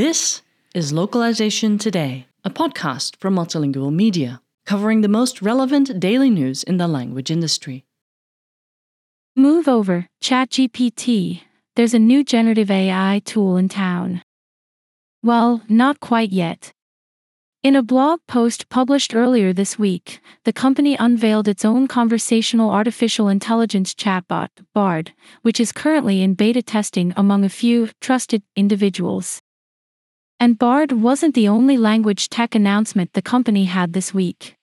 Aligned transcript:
This 0.00 0.40
is 0.74 0.94
Localization 0.94 1.76
Today, 1.76 2.26
a 2.42 2.48
podcast 2.48 3.16
from 3.16 3.34
Multilingual 3.34 3.92
Media, 3.92 4.40
covering 4.64 5.02
the 5.02 5.08
most 5.08 5.42
relevant 5.42 6.00
daily 6.00 6.30
news 6.30 6.62
in 6.62 6.78
the 6.78 6.88
language 6.88 7.30
industry. 7.30 7.84
Move 9.36 9.68
over, 9.68 10.08
ChatGPT. 10.22 11.42
There's 11.76 11.92
a 11.92 11.98
new 11.98 12.24
generative 12.24 12.70
AI 12.70 13.20
tool 13.26 13.58
in 13.58 13.68
town. 13.68 14.22
Well, 15.22 15.60
not 15.68 16.00
quite 16.00 16.32
yet. 16.32 16.72
In 17.62 17.76
a 17.76 17.82
blog 17.82 18.20
post 18.26 18.70
published 18.70 19.14
earlier 19.14 19.52
this 19.52 19.78
week, 19.78 20.22
the 20.44 20.52
company 20.54 20.96
unveiled 20.98 21.46
its 21.46 21.62
own 21.62 21.86
conversational 21.88 22.70
artificial 22.70 23.28
intelligence 23.28 23.92
chatbot, 23.92 24.48
Bard, 24.72 25.12
which 25.42 25.60
is 25.60 25.72
currently 25.72 26.22
in 26.22 26.32
beta 26.32 26.62
testing 26.62 27.12
among 27.18 27.44
a 27.44 27.50
few 27.50 27.90
trusted 28.00 28.42
individuals. 28.56 29.39
And 30.40 30.58
Bard 30.58 30.90
wasn't 30.90 31.34
the 31.34 31.46
only 31.46 31.76
language 31.76 32.30
tech 32.30 32.54
announcement 32.54 33.12
the 33.12 33.22
company 33.22 33.66
had 33.66 33.92
this 33.92 34.12
week. 34.12 34.56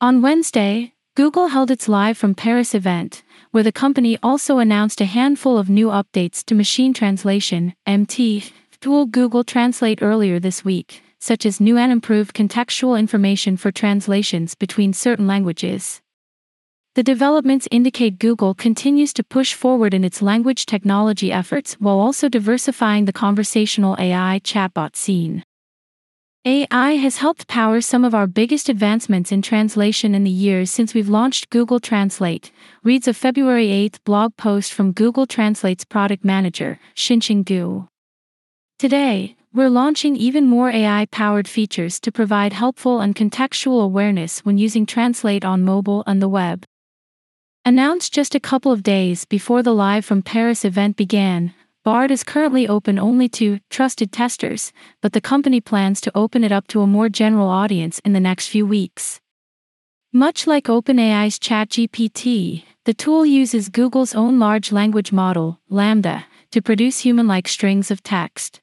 On 0.00 0.22
Wednesday, 0.22 0.94
Google 1.16 1.48
held 1.48 1.70
its 1.70 1.88
Live 1.88 2.16
from 2.16 2.34
Paris 2.34 2.74
event, 2.74 3.22
where 3.50 3.64
the 3.64 3.72
company 3.72 4.16
also 4.22 4.58
announced 4.58 5.00
a 5.00 5.04
handful 5.04 5.58
of 5.58 5.68
new 5.68 5.88
updates 5.88 6.44
to 6.44 6.54
machine 6.54 6.94
translation, 6.94 7.74
MT, 7.86 8.44
tool 8.80 9.04
Google 9.06 9.44
Translate 9.44 10.00
earlier 10.00 10.38
this 10.38 10.64
week 10.64 11.02
such 11.24 11.46
as 11.46 11.58
new 11.58 11.78
and 11.78 11.90
improved 11.90 12.36
contextual 12.36 12.98
information 12.98 13.56
for 13.56 13.72
translations 13.72 14.54
between 14.54 14.92
certain 14.92 15.26
languages. 15.26 16.02
The 16.94 17.02
developments 17.02 17.66
indicate 17.72 18.20
Google 18.20 18.54
continues 18.54 19.12
to 19.14 19.24
push 19.24 19.52
forward 19.52 19.94
in 19.94 20.04
its 20.04 20.22
language 20.22 20.64
technology 20.64 21.32
efforts 21.32 21.74
while 21.80 21.98
also 21.98 22.28
diversifying 22.28 23.06
the 23.06 23.12
conversational 23.12 23.96
AI 23.98 24.40
chatbot 24.44 24.94
scene. 24.94 25.42
AI 26.44 26.92
has 26.92 27.16
helped 27.16 27.48
power 27.48 27.80
some 27.80 28.04
of 28.04 28.14
our 28.14 28.28
biggest 28.28 28.68
advancements 28.68 29.32
in 29.32 29.42
translation 29.42 30.14
in 30.14 30.22
the 30.22 30.30
years 30.30 30.70
since 30.70 30.94
we've 30.94 31.08
launched 31.08 31.50
Google 31.50 31.80
Translate, 31.80 32.52
reads 32.84 33.08
a 33.08 33.14
February 33.14 33.72
8 33.72 33.98
blog 34.04 34.36
post 34.36 34.72
from 34.72 34.92
Google 34.92 35.26
Translate's 35.26 35.84
product 35.84 36.24
manager, 36.24 36.78
Xinxing 36.94 37.44
Gu. 37.44 37.88
Today, 38.78 39.34
we're 39.52 39.68
launching 39.68 40.14
even 40.14 40.46
more 40.46 40.70
AI 40.70 41.06
powered 41.06 41.48
features 41.48 41.98
to 41.98 42.12
provide 42.12 42.52
helpful 42.52 43.00
and 43.00 43.16
contextual 43.16 43.82
awareness 43.82 44.44
when 44.44 44.58
using 44.58 44.86
Translate 44.86 45.44
on 45.44 45.64
mobile 45.64 46.04
and 46.06 46.22
the 46.22 46.28
web. 46.28 46.64
Announced 47.66 48.12
just 48.12 48.34
a 48.34 48.40
couple 48.40 48.72
of 48.72 48.82
days 48.82 49.24
before 49.24 49.62
the 49.62 49.72
Live 49.72 50.04
from 50.04 50.20
Paris 50.20 50.66
event 50.66 50.98
began, 50.98 51.54
Bard 51.82 52.10
is 52.10 52.22
currently 52.22 52.68
open 52.68 52.98
only 52.98 53.26
to 53.30 53.58
trusted 53.70 54.12
testers, 54.12 54.70
but 55.00 55.14
the 55.14 55.20
company 55.22 55.62
plans 55.62 55.98
to 56.02 56.12
open 56.14 56.44
it 56.44 56.52
up 56.52 56.66
to 56.68 56.82
a 56.82 56.86
more 56.86 57.08
general 57.08 57.48
audience 57.48 58.00
in 58.00 58.12
the 58.12 58.20
next 58.20 58.48
few 58.48 58.66
weeks. 58.66 59.18
Much 60.12 60.46
like 60.46 60.64
OpenAI's 60.64 61.38
ChatGPT, 61.38 62.64
the 62.84 62.92
tool 62.92 63.24
uses 63.24 63.70
Google's 63.70 64.14
own 64.14 64.38
large 64.38 64.70
language 64.70 65.10
model, 65.10 65.58
LaMDA, 65.70 66.24
to 66.50 66.60
produce 66.60 66.98
human 66.98 67.26
like 67.26 67.48
strings 67.48 67.90
of 67.90 68.02
text. 68.02 68.60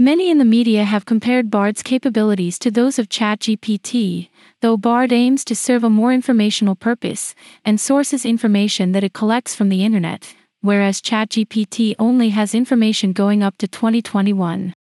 Many 0.00 0.30
in 0.30 0.38
the 0.38 0.44
media 0.44 0.84
have 0.84 1.06
compared 1.06 1.50
Bard's 1.50 1.82
capabilities 1.82 2.56
to 2.60 2.70
those 2.70 3.00
of 3.00 3.08
ChatGPT, 3.08 4.28
though 4.60 4.76
Bard 4.76 5.12
aims 5.12 5.44
to 5.46 5.56
serve 5.56 5.82
a 5.82 5.90
more 5.90 6.12
informational 6.12 6.76
purpose 6.76 7.34
and 7.64 7.80
sources 7.80 8.24
information 8.24 8.92
that 8.92 9.02
it 9.02 9.12
collects 9.12 9.56
from 9.56 9.70
the 9.70 9.84
internet, 9.84 10.36
whereas 10.60 11.02
ChatGPT 11.02 11.96
only 11.98 12.28
has 12.28 12.54
information 12.54 13.12
going 13.12 13.42
up 13.42 13.58
to 13.58 13.66
2021. 13.66 14.72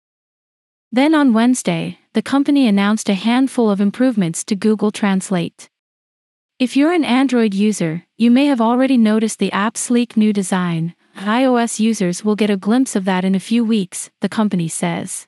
Then 0.93 1.15
on 1.15 1.33
Wednesday, 1.33 1.99
the 2.13 2.21
company 2.21 2.69
announced 2.69 3.09
a 3.09 3.15
handful 3.15 3.71
of 3.71 3.81
improvements 3.81 4.45
to 4.45 4.55
Google 4.55 4.91
Translate. 4.91 5.71
If 6.59 6.77
you're 6.77 6.93
an 6.93 7.05
Android 7.05 7.55
user, 7.55 8.05
you 8.19 8.31
may 8.31 8.47
have 8.47 8.61
already 8.61 8.99
noticed 8.99 9.39
the 9.39 9.53
app's 9.53 9.81
sleek 9.81 10.15
new 10.15 10.35
design, 10.35 10.95
iOS 11.25 11.81
users 11.81 12.25
will 12.25 12.37
get 12.37 12.51
a 12.51 12.57
glimpse 12.57 12.95
of 12.95 13.05
that 13.07 13.25
in 13.25 13.35
a 13.35 13.41
few 13.41 13.65
weeks, 13.65 14.11
the 14.21 14.29
company 14.29 14.69
says. 14.69 15.27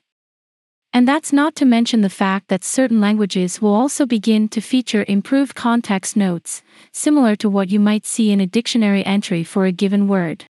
And 0.91 1.07
that's 1.07 1.31
not 1.31 1.55
to 1.55 1.65
mention 1.65 2.01
the 2.01 2.09
fact 2.09 2.47
that 2.47 2.63
certain 2.63 2.99
languages 2.99 3.61
will 3.61 3.73
also 3.73 4.05
begin 4.05 4.49
to 4.49 4.61
feature 4.61 5.05
improved 5.07 5.55
context 5.55 6.17
notes, 6.17 6.63
similar 6.91 7.35
to 7.37 7.49
what 7.49 7.69
you 7.69 7.79
might 7.79 8.05
see 8.05 8.31
in 8.31 8.41
a 8.41 8.47
dictionary 8.47 9.05
entry 9.05 9.43
for 9.43 9.65
a 9.65 9.71
given 9.71 10.07
word. 10.07 10.45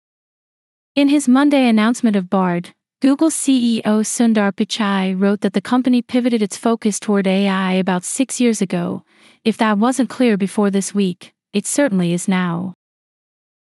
In 0.94 1.08
his 1.08 1.28
Monday 1.28 1.68
announcement 1.68 2.16
of 2.16 2.30
Bard, 2.30 2.70
Google 3.00 3.30
CEO 3.30 3.82
Sundar 3.82 4.52
Pichai 4.52 5.14
wrote 5.18 5.42
that 5.42 5.52
the 5.52 5.60
company 5.60 6.02
pivoted 6.02 6.42
its 6.42 6.56
focus 6.56 6.98
toward 6.98 7.26
AI 7.26 7.74
about 7.74 8.02
six 8.02 8.40
years 8.40 8.60
ago. 8.60 9.04
If 9.44 9.56
that 9.58 9.78
wasn't 9.78 10.10
clear 10.10 10.36
before 10.36 10.70
this 10.70 10.94
week, 10.94 11.32
it 11.52 11.66
certainly 11.66 12.12
is 12.12 12.26
now. 12.26 12.74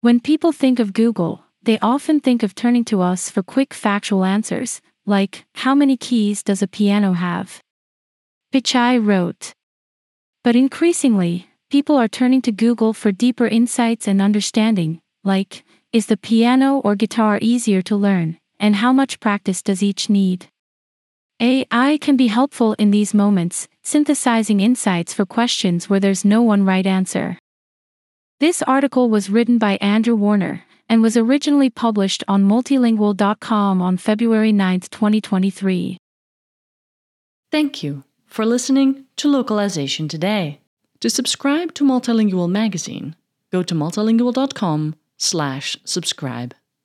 When 0.00 0.21
people 0.21 0.53
think 0.53 0.78
of 0.78 0.93
Google, 0.93 1.46
they 1.66 1.78
often 1.81 2.21
think 2.21 2.44
of 2.44 2.54
turning 2.54 2.84
to 2.84 3.03
us 3.03 3.28
for 3.28 3.43
quick 3.43 3.75
factual 3.75 4.25
answers, 4.25 4.81
like, 5.04 5.44
How 5.56 5.75
many 5.75 5.97
keys 5.97 6.44
does 6.44 6.62
a 6.62 6.69
piano 6.69 7.12
have? 7.12 7.60
Pichai 8.53 9.04
wrote. 9.04 9.53
But 10.44 10.55
increasingly, 10.55 11.49
people 11.69 11.97
are 11.97 12.06
turning 12.06 12.41
to 12.43 12.53
Google 12.53 12.93
for 12.93 13.10
deeper 13.10 13.49
insights 13.49 14.06
and 14.06 14.22
understanding, 14.22 15.00
like, 15.25 15.65
Is 15.93 16.06
the 16.06 16.16
piano 16.16 16.78
or 16.78 16.94
guitar 16.94 17.41
easier 17.43 17.82
to 17.82 17.97
learn, 17.97 18.38
and 18.60 18.76
how 18.76 18.93
much 18.93 19.19
practice 19.19 19.60
does 19.60 19.82
each 19.82 20.09
need? 20.09 20.47
AI 21.41 21.99
can 22.00 22.16
be 22.16 22.28
helpful 22.28 22.75
in 22.75 22.93
these 22.93 23.12
moments, 23.12 23.66
synthesizing 23.82 24.60
insights 24.60 25.12
for 25.12 25.26
questions 25.26 25.91
where 25.91 26.00
there's 26.00 26.25
no 26.25 26.43
one 26.43 26.65
right 26.65 26.87
answer. 26.87 27.38
This 28.39 28.61
article 28.63 29.09
was 29.09 29.31
written 29.31 29.57
by 29.57 29.77
Andrew 29.77 30.15
Warner, 30.15 30.63
and 30.91 31.01
was 31.01 31.17
originally 31.17 31.71
published 31.71 32.23
on 32.29 32.45
multilingual.com 32.45 33.81
on 33.81 33.97
February 33.97 34.53
9, 34.53 34.81
2023. 34.81 35.97
Thank 37.51 37.83
you 37.83 38.05
for 38.27 38.45
listening 38.45 39.07
to 39.17 39.29
Localization 39.29 40.07
Today. 40.07 40.61
To 41.01 41.09
subscribe 41.09 41.73
to 41.75 41.85
Multilingual 41.85 42.51
magazine, 42.51 43.17
go 43.51 43.63
to 43.63 43.75
multilingual.com/subscribe. 43.75 46.55